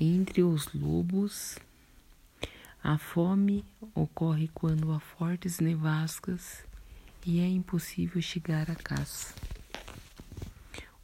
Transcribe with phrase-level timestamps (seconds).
[0.00, 1.58] Entre os lobos,
[2.80, 6.64] a fome ocorre quando há fortes nevascas
[7.26, 9.34] e é impossível chegar à caça.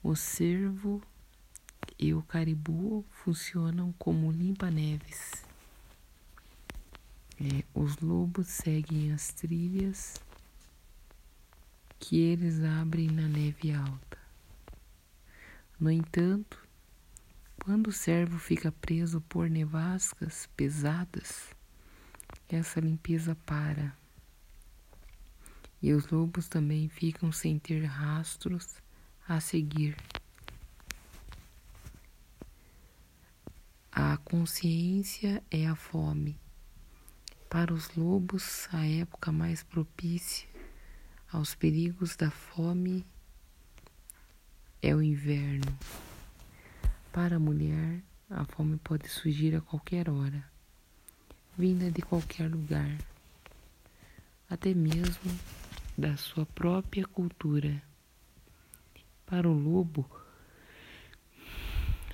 [0.01, 1.03] O cervo
[1.99, 5.45] e o caribu funcionam como limpa-neves.
[7.41, 10.15] É, os lobos seguem as trilhas
[11.99, 14.19] que eles abrem na neve alta.
[15.81, 16.64] No entanto,
[17.63, 21.51] quando o servo fica preso por nevascas pesadas,
[22.49, 23.97] essa limpeza para.
[25.81, 28.77] E os lobos também ficam sem ter rastros
[29.29, 29.97] a seguir.
[33.93, 36.39] A consciência é a fome.
[37.49, 40.49] Para os lobos, a época mais propícia
[41.31, 43.07] aos perigos da fome
[44.83, 45.79] é o inverno.
[47.15, 50.45] Para a mulher, a fome pode surgir a qualquer hora,
[51.57, 52.99] vinda de qualquer lugar,
[54.51, 55.31] até mesmo
[55.97, 57.81] da sua própria cultura.
[59.25, 60.11] Para o lobo,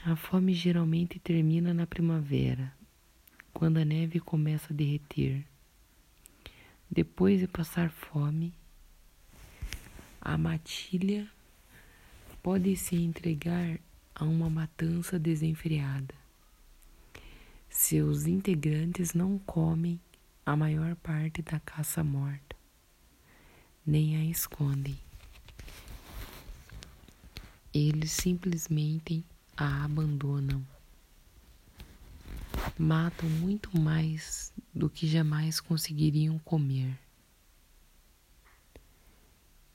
[0.05, 2.71] a fome geralmente termina na primavera,
[3.55, 5.47] quando a neve começa a derreter.
[6.91, 8.53] Depois de passar fome,
[10.21, 11.27] a matilha
[12.43, 13.81] pode se entregar
[14.21, 16.15] a uma matança desenfreada.
[17.71, 19.99] Seus integrantes não comem
[20.45, 22.55] a maior parte da caça morta,
[23.87, 24.99] nem a escondem.
[27.73, 29.25] Eles simplesmente
[29.57, 30.63] a abandonam.
[32.79, 36.95] Matam muito mais do que jamais conseguiriam comer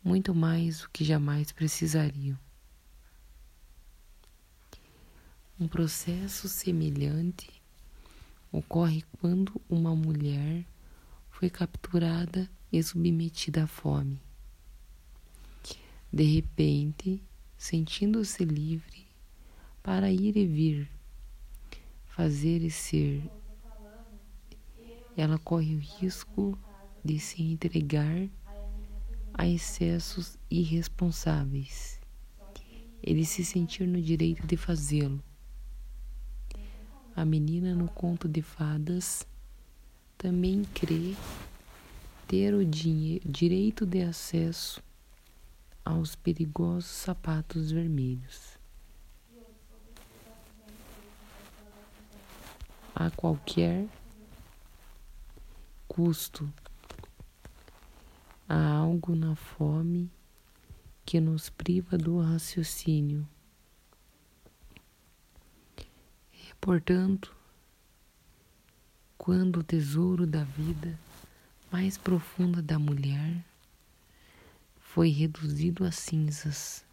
[0.05, 2.37] muito mais do que jamais precisariam.
[5.57, 7.49] Um processo semelhante
[8.51, 10.65] ocorre quando uma mulher
[11.29, 14.21] foi capturada e submetida à fome.
[16.11, 17.23] De repente,
[17.57, 19.07] sentindo-se livre
[19.81, 20.91] para ir e vir,
[22.03, 23.23] fazer e ser,
[25.15, 26.59] ela corre o risco
[27.01, 28.27] de se entregar
[29.33, 31.97] a excessos irresponsáveis.
[33.01, 35.23] Ele se sentir no direito de fazê-lo.
[37.15, 39.25] A menina no conto de fadas
[40.17, 41.15] também crê
[42.27, 44.83] ter o direito de acesso
[45.83, 48.57] aos perigosos sapatos vermelhos.
[52.93, 53.87] A qualquer
[55.87, 56.51] custo.
[58.49, 60.11] Há algo na fome
[61.05, 63.25] que nos priva do raciocínio.
[66.33, 67.31] E, portanto,
[69.19, 70.99] quando o tesouro da vida
[71.71, 73.45] mais profunda da mulher
[74.79, 76.83] foi reduzido a cinzas,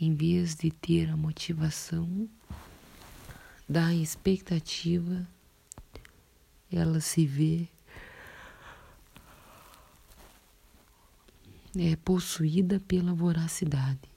[0.00, 2.26] em vez de ter a motivação
[3.68, 5.28] da expectativa,
[6.72, 7.68] ela se vê
[11.76, 14.13] é possuída pela voracidade.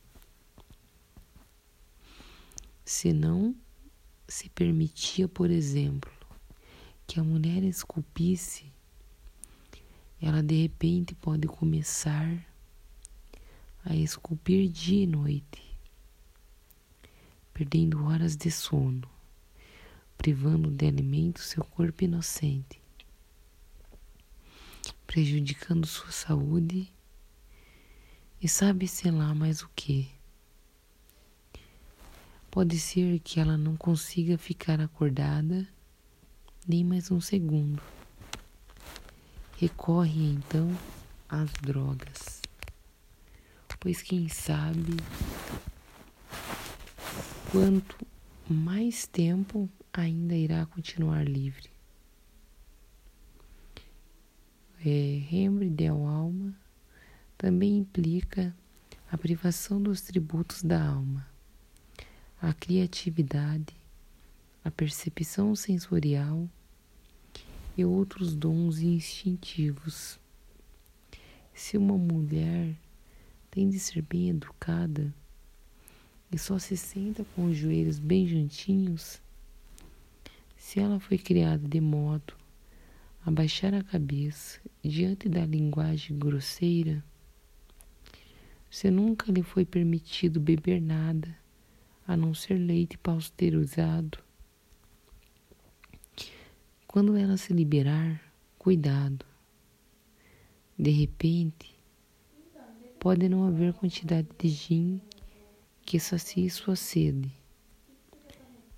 [2.97, 3.56] Se não
[4.28, 6.12] se permitia, por exemplo,
[7.06, 8.74] que a mulher esculpisse,
[10.19, 12.28] ela de repente pode começar
[13.85, 15.78] a esculpir dia e noite,
[17.53, 19.08] perdendo horas de sono,
[20.18, 22.81] privando de alimento seu corpo inocente,
[25.06, 26.91] prejudicando sua saúde
[28.41, 30.16] e sabe-se lá mais o que.
[32.57, 35.68] Pode ser que ela não consiga ficar acordada
[36.68, 37.79] nem mais um segundo.
[39.57, 40.67] Recorre então
[41.29, 42.41] às drogas,
[43.79, 44.97] pois quem sabe
[47.51, 47.96] quanto
[48.50, 51.70] mais tempo ainda irá continuar livre.
[54.84, 56.55] É, Henry Del Alma
[57.37, 58.52] também implica
[59.11, 61.36] a privação dos tributos da alma,
[62.39, 63.75] a criatividade,
[64.63, 66.47] a percepção sensorial
[67.75, 70.19] e outros dons instintivos.
[71.51, 72.75] Se uma mulher
[73.49, 75.11] tem de ser bem educada
[76.31, 79.19] e só se senta com os joelhos bem juntinhos,
[80.55, 82.35] se ela foi criada de modo
[83.25, 87.03] a baixar a cabeça diante da linguagem grosseira,
[88.69, 91.35] se nunca lhe foi permitido beber nada
[92.07, 94.17] a não ser leite pasteurizado.
[96.87, 98.21] Quando ela se liberar,
[98.57, 99.25] cuidado.
[100.79, 101.75] De repente,
[102.97, 105.01] pode não haver quantidade de gin
[105.81, 107.31] que sacie sua sede.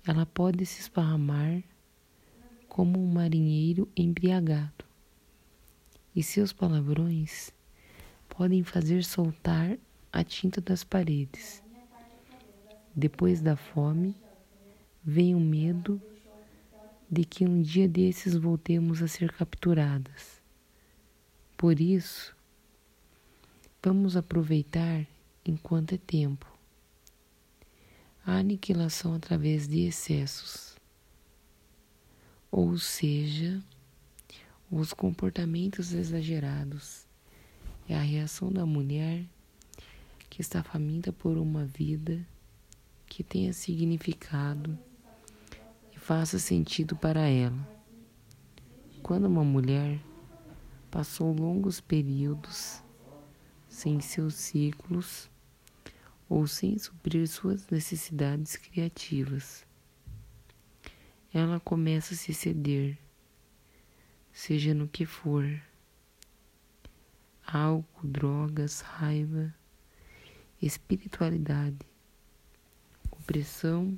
[0.04, 1.62] Ela pode se esparramar
[2.68, 4.84] como um marinheiro embriagado,
[6.14, 7.52] e seus palavrões
[8.28, 9.78] podem fazer soltar
[10.12, 11.62] a tinta das paredes.
[12.94, 14.16] Depois da fome,
[15.02, 16.00] vem o medo
[17.10, 20.40] de que um dia desses voltemos a ser capturadas.
[21.56, 22.36] Por isso,
[23.82, 25.06] vamos aproveitar
[25.44, 26.46] enquanto é tempo.
[28.24, 30.76] A aniquilação através de excessos,
[32.50, 33.62] ou seja,
[34.70, 37.06] os comportamentos exagerados,
[37.88, 39.24] é a reação da mulher
[40.28, 42.24] que está faminta por uma vida
[43.10, 44.78] que tenha significado
[45.92, 47.58] e faça sentido para ela.
[49.02, 50.00] Quando uma mulher
[50.92, 52.80] passou longos períodos
[53.68, 55.28] sem seus ciclos
[56.28, 59.66] ou sem suprir suas necessidades criativas,
[61.34, 62.96] ela começa a se ceder,
[64.32, 65.44] seja no que for
[67.44, 69.52] álcool, drogas, raiva,
[70.62, 71.78] espiritualidade,
[73.30, 73.96] opressão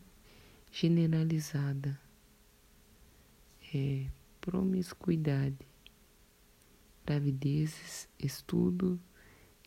[0.71, 1.99] generalizada,
[3.75, 4.07] é,
[4.43, 5.67] promiscuidade,
[7.07, 9.01] gravidezes, estudo,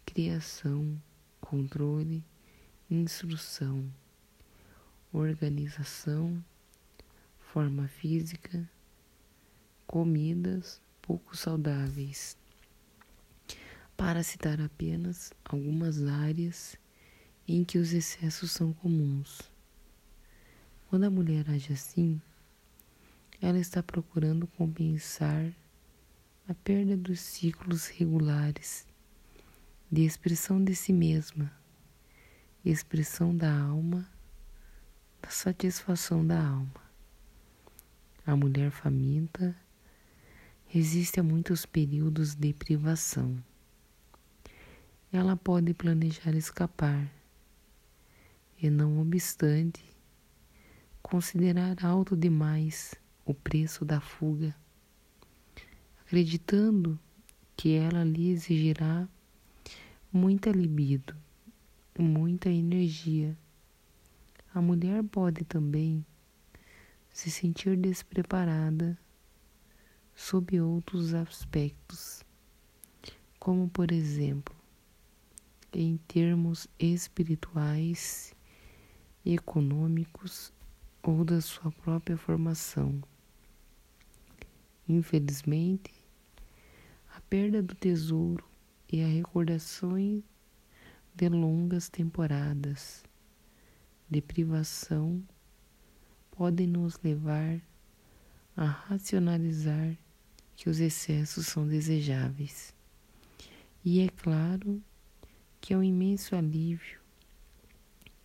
[0.05, 1.01] criação,
[1.41, 2.23] controle,
[2.91, 3.91] instrução,
[5.11, 6.45] organização,
[7.39, 8.69] forma física,
[9.87, 12.37] comidas pouco saudáveis.
[13.97, 16.77] Para citar apenas algumas áreas
[17.47, 19.54] em que os excessos são comuns.
[20.95, 22.21] Quando a mulher age assim,
[23.41, 25.51] ela está procurando compensar
[26.47, 28.87] a perda dos ciclos regulares
[29.91, 31.51] de expressão de si mesma,
[32.63, 34.09] expressão da alma,
[35.21, 36.81] da satisfação da alma.
[38.25, 39.53] A mulher faminta
[40.65, 43.37] resiste a muitos períodos de privação.
[45.11, 47.11] Ela pode planejar escapar
[48.57, 49.94] e, não obstante,
[51.05, 54.55] considerar alto demais o preço da fuga,
[56.01, 56.99] acreditando
[57.55, 59.07] que ela lhe exigirá
[60.11, 61.15] muita libido,
[61.95, 63.37] muita energia.
[64.51, 66.03] A mulher pode também
[67.11, 68.97] se sentir despreparada
[70.15, 72.23] sob outros aspectos,
[73.39, 74.55] como por exemplo,
[75.71, 78.33] em termos espirituais
[79.23, 80.54] econômicos
[81.05, 82.99] ou da sua própria formação.
[84.89, 85.93] Infelizmente,
[87.15, 88.43] a perda do tesouro
[88.91, 90.23] e a recordação
[91.13, 93.03] de longas temporadas
[94.09, 95.23] de privação
[96.31, 97.61] podem nos levar
[98.57, 99.97] a racionalizar
[100.55, 102.73] que os excessos são desejáveis.
[103.83, 104.81] E é claro
[105.61, 106.99] que é um imenso alívio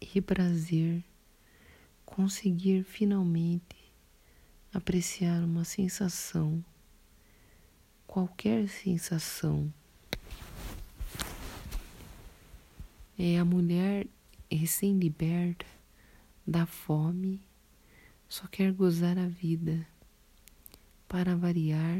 [0.00, 1.04] e prazer
[2.10, 3.92] conseguir finalmente
[4.74, 6.62] apreciar uma sensação,
[8.06, 9.72] qualquer sensação.
[13.18, 14.06] É a mulher
[14.50, 15.66] recém-liberta
[16.46, 17.40] da fome,
[18.28, 19.86] só quer gozar a vida.
[21.06, 21.98] Para variar,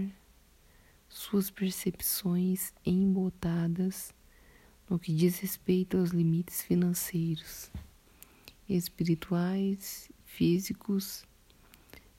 [1.09, 4.13] suas percepções embotadas
[4.89, 7.71] no que diz respeito aos limites financeiros,
[8.77, 11.25] espirituais, físicos,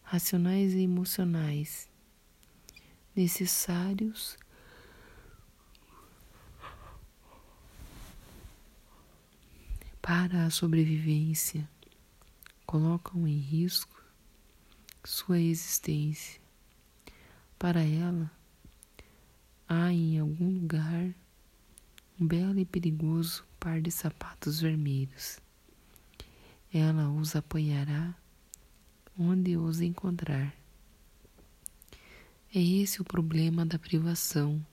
[0.04, 1.90] racionais e emocionais
[3.16, 4.38] necessários
[10.02, 11.70] para a sobrevivência,
[12.66, 14.02] colocam em risco
[15.04, 16.42] sua existência.
[17.58, 18.32] Para ela,
[19.68, 21.14] há em algum lugar
[22.20, 25.40] um belo e perigoso par de sapatos vermelhos.
[26.74, 28.16] Ela os apoiará
[29.18, 30.56] onde os encontrar.
[32.54, 34.66] É esse o problema da privação.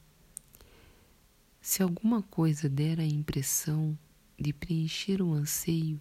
[1.61, 3.99] Se alguma coisa der a impressão
[4.38, 6.00] de preencher o anseio,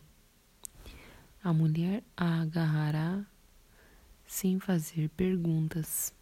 [1.44, 3.25] a mulher a agarrará
[4.25, 6.13] sem fazer perguntas.